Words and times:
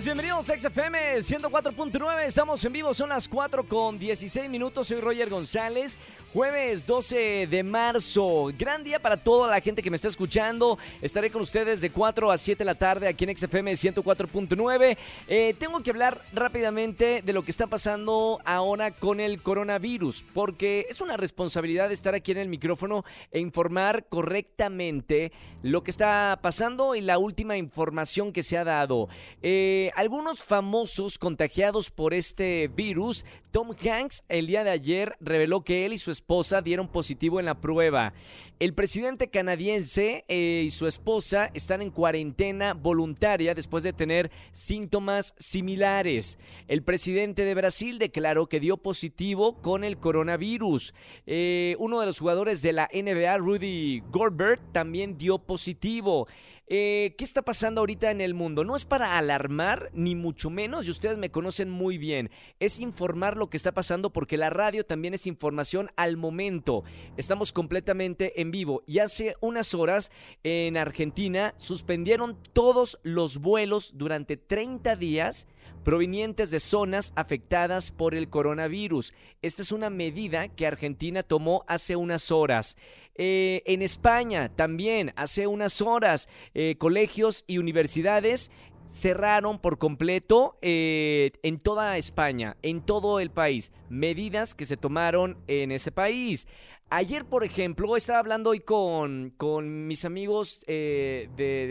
Bienvenidos 0.00 0.48
a 0.48 0.58
XFM 0.58 1.18
104.9. 1.18 2.24
Estamos 2.24 2.64
en 2.64 2.72
vivo, 2.72 2.94
son 2.94 3.10
las 3.10 3.28
4 3.28 3.64
con 3.64 3.98
16 3.98 4.48
minutos. 4.48 4.88
Soy 4.88 5.00
Roger 5.00 5.28
González. 5.28 5.98
Jueves 6.32 6.86
12 6.86 7.46
de 7.46 7.62
marzo. 7.62 8.50
Gran 8.58 8.82
día 8.82 8.98
para 8.98 9.18
toda 9.18 9.50
la 9.50 9.60
gente 9.60 9.82
que 9.82 9.90
me 9.90 9.96
está 9.96 10.08
escuchando. 10.08 10.78
Estaré 11.02 11.28
con 11.28 11.42
ustedes 11.42 11.82
de 11.82 11.90
4 11.90 12.30
a 12.30 12.38
7 12.38 12.60
de 12.60 12.64
la 12.64 12.74
tarde 12.74 13.06
aquí 13.06 13.24
en 13.24 13.36
XFM 13.36 13.70
104.9. 13.72 14.96
Eh, 15.28 15.54
tengo 15.58 15.82
que 15.82 15.90
hablar 15.90 16.22
rápidamente 16.32 17.20
de 17.22 17.32
lo 17.34 17.42
que 17.42 17.50
está 17.50 17.66
pasando 17.66 18.40
ahora 18.46 18.92
con 18.92 19.20
el 19.20 19.42
coronavirus, 19.42 20.24
porque 20.32 20.86
es 20.88 21.02
una 21.02 21.18
responsabilidad 21.18 21.92
estar 21.92 22.14
aquí 22.14 22.32
en 22.32 22.38
el 22.38 22.48
micrófono 22.48 23.04
e 23.30 23.38
informar 23.38 24.06
correctamente 24.08 25.32
lo 25.62 25.82
que 25.82 25.90
está 25.90 26.38
pasando 26.40 26.94
y 26.94 27.02
la 27.02 27.18
última 27.18 27.58
información 27.58 28.32
que 28.32 28.42
se 28.42 28.56
ha 28.56 28.64
dado. 28.64 29.10
Eh, 29.42 29.81
algunos 29.94 30.42
famosos 30.42 31.18
contagiados 31.18 31.90
por 31.90 32.14
este 32.14 32.68
virus, 32.68 33.24
Tom 33.50 33.70
Hanks 33.70 34.24
el 34.28 34.46
día 34.46 34.64
de 34.64 34.70
ayer 34.70 35.16
reveló 35.20 35.62
que 35.62 35.84
él 35.84 35.92
y 35.92 35.98
su 35.98 36.10
esposa 36.10 36.62
dieron 36.62 36.88
positivo 36.88 37.40
en 37.40 37.46
la 37.46 37.60
prueba. 37.60 38.12
El 38.60 38.74
presidente 38.74 39.28
canadiense 39.28 40.24
eh, 40.28 40.62
y 40.64 40.70
su 40.70 40.86
esposa 40.86 41.50
están 41.52 41.82
en 41.82 41.90
cuarentena 41.90 42.74
voluntaria 42.74 43.54
después 43.54 43.82
de 43.82 43.92
tener 43.92 44.30
síntomas 44.52 45.34
similares. 45.36 46.38
El 46.68 46.84
presidente 46.84 47.44
de 47.44 47.54
Brasil 47.54 47.98
declaró 47.98 48.46
que 48.46 48.60
dio 48.60 48.76
positivo 48.76 49.60
con 49.60 49.82
el 49.82 49.98
coronavirus. 49.98 50.94
Eh, 51.26 51.74
uno 51.80 51.98
de 51.98 52.06
los 52.06 52.20
jugadores 52.20 52.62
de 52.62 52.72
la 52.72 52.88
NBA, 52.92 53.36
Rudy 53.38 54.00
Gobert, 54.10 54.62
también 54.72 55.18
dio 55.18 55.38
positivo. 55.38 56.28
Eh, 56.74 57.14
¿Qué 57.18 57.24
está 57.24 57.42
pasando 57.42 57.82
ahorita 57.82 58.10
en 58.10 58.22
el 58.22 58.32
mundo? 58.32 58.64
No 58.64 58.74
es 58.76 58.86
para 58.86 59.18
alarmar, 59.18 59.90
ni 59.92 60.14
mucho 60.14 60.48
menos, 60.48 60.86
y 60.86 60.90
ustedes 60.90 61.18
me 61.18 61.30
conocen 61.30 61.68
muy 61.68 61.98
bien. 61.98 62.30
Es 62.60 62.80
informar 62.80 63.36
lo 63.36 63.50
que 63.50 63.58
está 63.58 63.72
pasando 63.72 64.10
porque 64.10 64.38
la 64.38 64.48
radio 64.48 64.86
también 64.86 65.12
es 65.12 65.26
información 65.26 65.90
al 65.96 66.16
momento. 66.16 66.82
Estamos 67.18 67.52
completamente 67.52 68.40
en 68.40 68.50
vivo. 68.50 68.82
Y 68.86 69.00
hace 69.00 69.36
unas 69.42 69.74
horas 69.74 70.10
en 70.44 70.78
Argentina 70.78 71.52
suspendieron 71.58 72.38
todos 72.54 72.98
los 73.02 73.36
vuelos 73.36 73.92
durante 73.94 74.38
30 74.38 74.96
días 74.96 75.46
provenientes 75.84 76.50
de 76.50 76.60
zonas 76.60 77.12
afectadas 77.16 77.90
por 77.90 78.14
el 78.14 78.28
coronavirus. 78.28 79.14
Esta 79.42 79.62
es 79.62 79.72
una 79.72 79.90
medida 79.90 80.48
que 80.48 80.66
Argentina 80.66 81.22
tomó 81.22 81.64
hace 81.66 81.96
unas 81.96 82.30
horas. 82.30 82.76
Eh, 83.14 83.62
en 83.66 83.82
España 83.82 84.50
también, 84.54 85.12
hace 85.16 85.46
unas 85.46 85.82
horas, 85.82 86.28
eh, 86.54 86.76
colegios 86.78 87.44
y 87.46 87.58
universidades 87.58 88.50
cerraron 88.92 89.58
por 89.58 89.78
completo 89.78 90.58
eh, 90.60 91.32
en 91.42 91.58
toda 91.58 91.96
España, 91.96 92.56
en 92.62 92.82
todo 92.82 93.20
el 93.20 93.30
país, 93.30 93.72
medidas 93.88 94.54
que 94.54 94.66
se 94.66 94.76
tomaron 94.76 95.38
en 95.46 95.72
ese 95.72 95.90
país. 95.90 96.46
Ayer, 96.94 97.24
por 97.24 97.42
ejemplo, 97.42 97.96
estaba 97.96 98.18
hablando 98.18 98.50
hoy 98.50 98.60
con, 98.60 99.32
con 99.38 99.86
mis 99.86 100.04
amigos 100.04 100.60
de, 100.66 101.26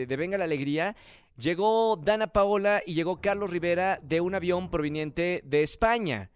de 0.08 0.16
Venga 0.18 0.36
la 0.40 0.46
Alegría. 0.46 0.96
Llegó 1.38 1.96
Dana 1.96 2.34
Paola 2.34 2.82
y 2.84 2.96
llegó 2.96 3.22
Carlos 3.22 3.52
Rivera 3.52 4.00
de 4.02 4.20
un 4.20 4.34
avión 4.34 4.72
proveniente 4.72 5.44
de 5.46 5.62
España 5.62 6.32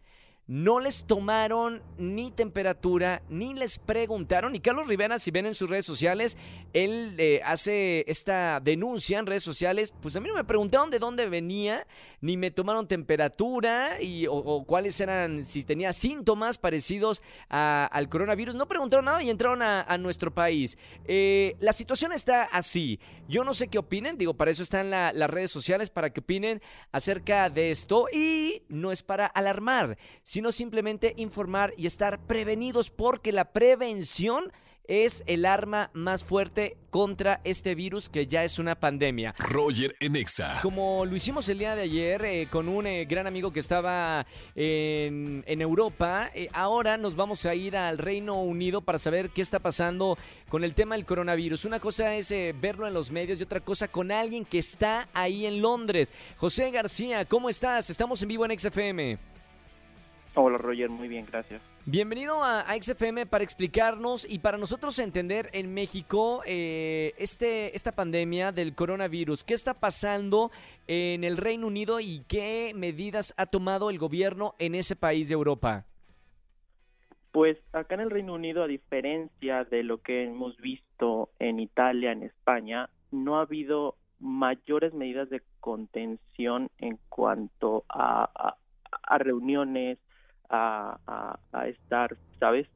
no 0.47 0.79
les 0.79 1.05
tomaron 1.05 1.81
ni 1.97 2.29
temperatura, 2.31 3.23
ni 3.29 3.53
les 3.55 3.79
preguntaron. 3.79 4.55
Y 4.55 4.59
Carlos 4.59 4.87
Rivera, 4.87 5.17
si 5.17 5.31
ven 5.31 5.47
en 5.47 5.55
sus 5.55 5.69
redes 5.69 5.85
sociales, 5.85 6.37
él 6.73 7.15
eh, 7.17 7.41
hace 7.43 8.05
esta 8.07 8.59
denuncia 8.59 9.17
en 9.17 9.25
redes 9.25 9.43
sociales. 9.43 9.91
Pues 10.01 10.15
a 10.15 10.19
mí 10.19 10.27
no 10.27 10.35
me 10.35 10.43
preguntaron 10.43 10.91
de 10.91 10.99
dónde 10.99 11.27
venía, 11.27 11.87
ni 12.21 12.37
me 12.37 12.51
tomaron 12.51 12.87
temperatura, 12.87 14.01
y, 14.01 14.27
o, 14.27 14.63
cuáles 14.65 14.99
eran, 14.99 15.43
si 15.43 15.63
tenía 15.63 15.93
síntomas 15.93 16.59
parecidos 16.59 17.23
al 17.49 18.09
coronavirus. 18.09 18.55
No 18.55 18.67
preguntaron 18.67 19.05
nada 19.05 19.23
y 19.23 19.29
entraron 19.29 19.61
a, 19.61 19.95
nuestro 19.97 20.33
país. 20.33 20.77
Eh, 21.05 21.55
la 21.59 21.71
situación 21.71 22.11
está 22.11 22.43
así. 22.43 22.99
Yo 23.27 23.43
no 23.43 23.53
sé 23.53 23.69
qué 23.69 23.79
opinen, 23.79 24.17
digo, 24.17 24.35
para 24.35 24.51
eso 24.51 24.61
están 24.61 24.91
las 24.91 25.29
redes 25.29 25.49
sociales, 25.49 25.89
para 25.89 26.11
que 26.11 26.19
opinen 26.19 26.61
acerca 26.91 27.49
de 27.49 27.71
esto. 27.71 28.05
Y 28.13 28.61
no 28.67 28.91
es 28.91 29.01
para 29.01 29.25
alarmar 29.25 29.97
sino 30.35 30.51
simplemente 30.51 31.13
informar 31.15 31.73
y 31.77 31.87
estar 31.87 32.19
prevenidos 32.19 32.89
porque 32.89 33.31
la 33.31 33.53
prevención 33.53 34.51
es 34.85 35.23
el 35.27 35.45
arma 35.45 35.91
más 35.93 36.25
fuerte 36.25 36.75
contra 36.89 37.39
este 37.45 37.73
virus 37.73 38.09
que 38.09 38.27
ya 38.27 38.43
es 38.43 38.59
una 38.59 38.75
pandemia. 38.75 39.33
Roger 39.37 39.95
Enexa. 39.97 40.59
Como 40.61 41.05
lo 41.05 41.15
hicimos 41.15 41.47
el 41.47 41.59
día 41.59 41.73
de 41.73 41.83
ayer 41.83 42.25
eh, 42.25 42.47
con 42.51 42.67
un 42.67 42.85
eh, 42.85 43.05
gran 43.05 43.27
amigo 43.27 43.53
que 43.53 43.61
estaba 43.61 44.27
en, 44.55 45.41
Europa, 45.47 46.29
eh, 46.35 46.49
ahora 46.51 46.97
nos 46.97 47.15
vamos 47.15 47.45
a 47.45 47.55
ir 47.55 47.77
al 47.77 47.97
Reino 47.97 48.41
Unido 48.41 48.81
para 48.81 48.99
saber 48.99 49.29
qué 49.29 49.41
está 49.41 49.59
pasando 49.59 50.17
con 50.49 50.65
el 50.65 50.73
tema 50.73 50.95
del 50.95 51.05
coronavirus. 51.05 51.63
Una 51.63 51.79
cosa 51.79 52.13
es 52.13 52.29
verlo 52.59 52.85
en 52.85 52.93
los 52.93 53.09
medios 53.09 53.39
y 53.39 53.43
otra 53.43 53.61
cosa 53.61 53.87
con 53.87 54.11
alguien 54.11 54.43
que 54.43 54.59
está 54.59 55.07
ahí 55.13 55.45
en 55.45 55.61
Londres. 55.61 56.11
José 56.35 56.71
García, 56.71 57.23
¿cómo 57.23 57.47
estás? 57.47 57.89
Estamos 57.89 58.21
en 58.21 58.27
vivo 58.27 58.45
en 58.45 58.59
XFM. 58.59 59.34
Hola 60.37 60.57
Roger, 60.57 60.89
muy 60.89 61.07
bien, 61.07 61.25
gracias. 61.25 61.61
Bienvenido 61.85 62.43
a, 62.43 62.65
XFM 62.81 63.25
para 63.25 63.45
explicarnos 63.45 64.29
y 64.29 64.39
para 64.39 64.57
nosotros 64.57 64.99
entender 64.99 65.49
en 65.53 65.73
México 65.73 66.41
eh, 66.45 67.13
este, 67.17 67.73
esta 67.73 67.93
pandemia 67.93 68.51
del 68.51 68.75
coronavirus. 68.75 69.45
¿Qué 69.45 69.53
está 69.53 69.75
pasando 69.75 70.51
en 70.87 71.23
el 71.23 71.37
Reino 71.37 71.67
Unido 71.67 72.01
y 72.01 72.25
qué 72.27 72.73
medidas 72.75 73.33
ha 73.37 73.45
tomado 73.45 73.89
el 73.89 73.97
gobierno 73.97 74.55
en 74.59 74.75
ese 74.75 74.97
país 74.97 75.29
de 75.29 75.35
Europa? 75.35 75.85
Pues 77.31 77.57
acá 77.71 77.95
en 77.95 78.01
el 78.01 78.11
Reino 78.11 78.33
Unido, 78.33 78.63
a 78.63 78.67
diferencia 78.67 79.63
de 79.63 79.83
lo 79.83 80.01
que 80.01 80.25
hemos 80.25 80.57
visto 80.57 81.29
en 81.39 81.61
Italia, 81.61 82.11
en 82.11 82.23
España, 82.23 82.89
no 83.11 83.37
ha 83.37 83.43
habido 83.43 83.95
mayores 84.19 84.93
medidas 84.93 85.29
de 85.29 85.41
contención 85.61 86.69
en 86.77 86.99
cuanto 87.07 87.85
a, 87.87 88.57
a 89.03 89.17
reuniones, 89.17 89.97
a, 90.49 91.39
estar, 91.67 92.15
¿sabes? 92.39 92.67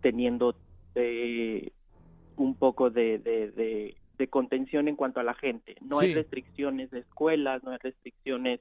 Teniendo 0.00 0.54
eh, 0.94 1.70
un 2.36 2.54
poco 2.54 2.90
de, 2.90 3.18
de, 3.18 3.94
contención 4.28 4.88
en 4.88 4.96
cuanto 4.96 5.20
a 5.20 5.22
la 5.22 5.34
gente. 5.34 5.76
No 5.80 6.00
hay 6.00 6.14
restricciones 6.14 6.90
de 6.90 7.00
escuelas, 7.00 7.62
no 7.62 7.70
hay 7.70 7.78
restricciones 7.78 8.60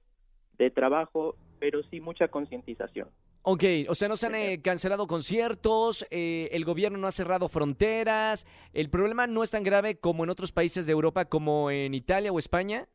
de 0.57 0.69
trabajo, 0.69 1.35
pero 1.59 1.81
sí 1.83 1.99
mucha 1.99 2.27
concientización. 2.27 3.09
Ok, 3.47 3.63
o 3.89 3.93
sea, 3.93 4.07
no 4.07 4.15
se 4.15 4.25
han 4.25 4.35
eh, 4.35 4.59
cancelado 4.61 5.05
conciertos, 5.05 6.05
eh, 6.09 6.49
el 6.51 6.65
gobierno 6.65 6.97
no 6.97 7.05
ha 7.05 7.11
cerrado 7.11 7.47
fronteras, 7.47 8.47
el 8.73 8.89
problema 8.89 9.27
no 9.27 9.43
es 9.43 9.51
tan 9.51 9.61
grave 9.61 9.99
como 9.99 10.23
en 10.23 10.31
otros 10.31 10.51
países 10.51 10.87
de 10.87 10.93
Europa, 10.93 11.25
como 11.25 11.69
en 11.69 11.93
Italia 11.93 12.31
o 12.31 12.39
España. 12.39 12.87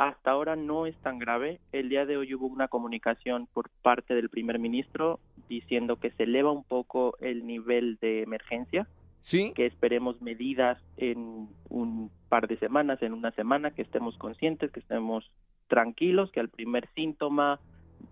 Hasta 0.00 0.30
ahora 0.30 0.56
no 0.56 0.86
es 0.86 0.96
tan 1.02 1.18
grave. 1.18 1.60
El 1.72 1.90
día 1.90 2.06
de 2.06 2.16
hoy 2.16 2.34
hubo 2.34 2.46
una 2.46 2.68
comunicación 2.68 3.46
por 3.52 3.68
parte 3.82 4.14
del 4.14 4.30
primer 4.30 4.58
ministro 4.58 5.20
diciendo 5.46 5.96
que 5.96 6.10
se 6.12 6.22
eleva 6.22 6.50
un 6.50 6.64
poco 6.64 7.18
el 7.20 7.46
nivel 7.46 7.98
de 8.00 8.22
emergencia. 8.22 8.88
Sí. 9.20 9.52
Que 9.54 9.66
esperemos 9.66 10.22
medidas 10.22 10.82
en 10.96 11.50
un 11.68 12.10
par 12.30 12.48
de 12.48 12.56
semanas, 12.56 13.02
en 13.02 13.12
una 13.12 13.30
semana, 13.32 13.72
que 13.72 13.82
estemos 13.82 14.16
conscientes, 14.16 14.72
que 14.72 14.80
estemos 14.80 15.30
tranquilos, 15.68 16.32
que 16.32 16.40
al 16.40 16.48
primer 16.48 16.88
síntoma 16.94 17.60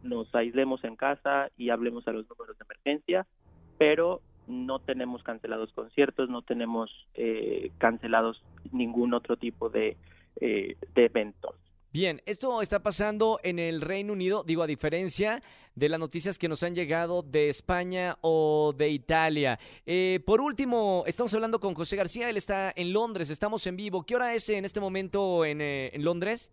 nos 0.03 0.35
aislemos 0.35 0.85
en 0.85 0.95
casa 0.95 1.49
y 1.57 1.71
hablemos 1.71 2.07
a 2.07 2.13
los 2.13 2.29
números 2.29 2.59
de 2.59 2.65
emergencia, 2.67 3.27
pero 3.79 4.21
no 4.47 4.79
tenemos 4.79 5.23
cancelados 5.23 5.73
conciertos, 5.73 6.29
no 6.29 6.43
tenemos 6.43 6.91
eh, 7.15 7.71
cancelados 7.79 8.45
ningún 8.73 9.15
otro 9.15 9.39
tipo 9.39 9.71
de, 9.71 9.97
eh, 10.39 10.77
de 10.95 11.05
eventos. 11.07 11.55
Bien, 11.91 12.21
esto 12.27 12.61
está 12.61 12.83
pasando 12.83 13.41
en 13.43 13.59
el 13.59 13.81
Reino 13.81 14.13
Unido, 14.13 14.45
digo, 14.47 14.63
a 14.63 14.67
diferencia 14.67 15.43
de 15.75 15.89
las 15.89 15.99
noticias 15.99 16.39
que 16.39 16.47
nos 16.47 16.63
han 16.63 16.75
llegado 16.75 17.23
de 17.23 17.49
España 17.49 18.19
o 18.21 18.75
de 18.77 18.91
Italia. 18.91 19.59
Eh, 19.87 20.21
por 20.27 20.43
último, 20.43 21.05
estamos 21.07 21.33
hablando 21.33 21.59
con 21.61 21.73
José 21.73 21.97
García, 21.97 22.29
él 22.29 22.37
está 22.37 22.75
en 22.77 22.93
Londres, 22.93 23.31
estamos 23.31 23.67
en 23.67 23.77
vivo. 23.77 24.03
¿Qué 24.03 24.17
hora 24.17 24.35
es 24.35 24.51
en 24.51 24.67
este 24.67 24.81
momento 24.81 25.47
en, 25.47 25.63
eh, 25.63 25.93
Londres? 25.99 26.53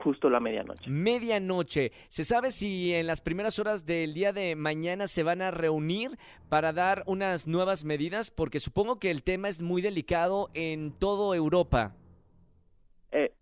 justo 0.00 0.30
la 0.30 0.38
medianoche. 0.38 0.88
Medianoche. 0.88 1.90
¿Se 2.08 2.24
sabe 2.24 2.52
si 2.52 2.94
en 2.94 3.08
las 3.08 3.20
primeras 3.20 3.58
horas 3.58 3.84
del 3.84 4.14
día 4.14 4.32
de 4.32 4.54
mañana 4.54 5.08
se 5.08 5.24
van 5.24 5.42
a 5.42 5.50
reunir 5.50 6.16
para 6.48 6.72
dar 6.72 7.02
unas 7.06 7.48
nuevas 7.48 7.84
medidas? 7.84 8.30
Porque 8.30 8.60
supongo 8.60 9.00
que 9.00 9.10
el 9.10 9.24
tema 9.24 9.48
es 9.48 9.60
muy 9.60 9.82
delicado 9.82 10.50
en 10.54 10.92
toda 10.92 11.36
Europa. 11.36 11.96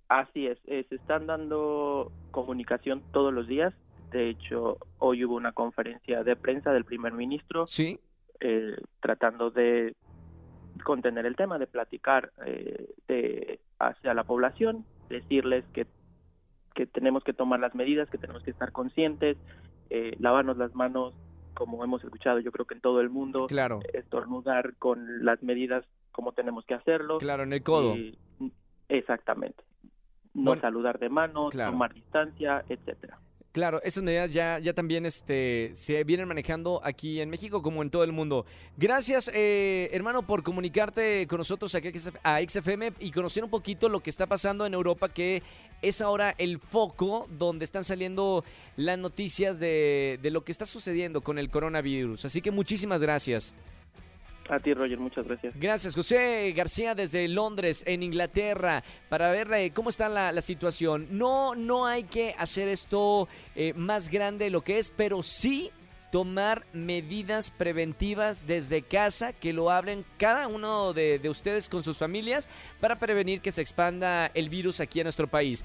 Así 0.08 0.46
es, 0.46 0.58
eh, 0.66 0.84
se 0.88 0.94
están 0.96 1.26
dando 1.26 2.12
comunicación 2.30 3.02
todos 3.12 3.32
los 3.32 3.48
días. 3.48 3.74
De 4.12 4.28
hecho, 4.28 4.78
hoy 4.98 5.24
hubo 5.24 5.34
una 5.34 5.52
conferencia 5.52 6.22
de 6.22 6.36
prensa 6.36 6.72
del 6.72 6.84
primer 6.84 7.12
ministro 7.12 7.66
Sí. 7.66 7.98
eh, 8.40 8.76
tratando 9.00 9.50
de 9.50 9.94
contener 10.84 11.26
el 11.26 11.34
tema, 11.34 11.58
de 11.58 11.66
platicar 11.66 12.32
eh, 12.44 12.88
de, 13.08 13.58
hacia 13.80 14.14
la 14.14 14.22
población, 14.24 14.84
decirles 15.08 15.64
que, 15.72 15.86
que 16.74 16.86
tenemos 16.86 17.24
que 17.24 17.32
tomar 17.32 17.58
las 17.58 17.74
medidas, 17.74 18.08
que 18.08 18.18
tenemos 18.18 18.44
que 18.44 18.50
estar 18.52 18.70
conscientes, 18.70 19.36
eh, 19.90 20.14
lavarnos 20.20 20.56
las 20.56 20.74
manos, 20.74 21.14
como 21.54 21.82
hemos 21.82 22.04
escuchado 22.04 22.38
yo 22.38 22.52
creo 22.52 22.66
que 22.66 22.74
en 22.74 22.80
todo 22.80 23.00
el 23.00 23.08
mundo, 23.10 23.46
Claro, 23.48 23.80
estornudar 23.94 24.76
con 24.76 25.24
las 25.24 25.42
medidas 25.42 25.84
como 26.12 26.32
tenemos 26.32 26.64
que 26.64 26.74
hacerlo. 26.74 27.18
claro, 27.18 27.42
en 27.42 27.52
el 27.54 27.62
codo. 27.64 27.96
y- 27.96 28.16
exactamente. 28.88 29.64
No 30.36 30.50
Bueno, 30.50 30.60
saludar 30.60 30.98
de 30.98 31.08
manos, 31.08 31.50
claro. 31.50 31.72
tomar 31.72 31.94
distancia, 31.94 32.62
etcétera. 32.68 33.18
Claro, 33.52 33.80
esas 33.82 34.04
medidas 34.04 34.34
ya, 34.34 34.58
ya 34.58 34.74
también 34.74 35.06
este, 35.06 35.70
se 35.72 36.04
vienen 36.04 36.28
manejando 36.28 36.78
aquí 36.84 37.22
en 37.22 37.30
México 37.30 37.62
como 37.62 37.80
en 37.80 37.88
todo 37.88 38.04
el 38.04 38.12
mundo. 38.12 38.44
Gracias, 38.76 39.30
eh, 39.32 39.88
hermano, 39.92 40.26
por 40.26 40.42
comunicarte 40.42 41.26
con 41.26 41.38
nosotros 41.38 41.74
aquí 41.74 41.90
a 42.22 42.40
XFM 42.46 42.92
y 43.00 43.10
conocer 43.10 43.42
un 43.42 43.48
poquito 43.48 43.88
lo 43.88 44.00
que 44.00 44.10
está 44.10 44.26
pasando 44.26 44.66
en 44.66 44.74
Europa, 44.74 45.08
que 45.08 45.42
es 45.80 46.02
ahora 46.02 46.34
el 46.36 46.58
foco 46.58 47.28
donde 47.30 47.64
están 47.64 47.82
saliendo 47.82 48.44
las 48.76 48.98
noticias 48.98 49.58
de, 49.58 50.18
de 50.20 50.30
lo 50.30 50.44
que 50.44 50.52
está 50.52 50.66
sucediendo 50.66 51.22
con 51.22 51.38
el 51.38 51.48
coronavirus. 51.48 52.26
Así 52.26 52.42
que 52.42 52.50
muchísimas 52.50 53.00
gracias. 53.00 53.54
A 54.48 54.58
ti, 54.60 54.74
Roger, 54.74 54.98
muchas 54.98 55.26
gracias. 55.26 55.54
Gracias, 55.58 55.94
José 55.94 56.52
García 56.52 56.94
desde 56.94 57.26
Londres, 57.28 57.82
en 57.86 58.02
Inglaterra, 58.02 58.84
para 59.08 59.30
ver 59.30 59.52
eh, 59.52 59.72
cómo 59.72 59.90
está 59.90 60.08
la, 60.08 60.40
situación. 60.40 61.08
No, 61.10 61.54
no 61.54 61.86
hay 61.86 62.04
que 62.04 62.34
hacer 62.38 62.68
esto 62.68 63.28
eh, 63.54 63.72
más 63.74 64.08
grande 64.10 64.46
de 64.46 64.50
lo 64.50 64.62
que 64.62 64.78
es, 64.78 64.90
pero 64.90 65.22
sí 65.22 65.70
tomar 66.12 66.64
medidas 66.72 67.50
preventivas 67.50 68.46
desde 68.46 68.82
casa, 68.82 69.32
que 69.32 69.52
lo 69.52 69.70
hablen 69.70 70.04
cada 70.18 70.46
uno 70.46 70.92
de, 70.92 71.18
de 71.18 71.28
ustedes 71.28 71.68
con 71.68 71.82
sus 71.82 71.98
familias 71.98 72.48
para 72.80 72.98
prevenir 72.98 73.40
que 73.40 73.50
se 73.50 73.60
expanda 73.60 74.26
el 74.26 74.48
virus 74.48 74.80
aquí 74.80 75.00
en 75.00 75.04
nuestro 75.04 75.26
país. 75.26 75.64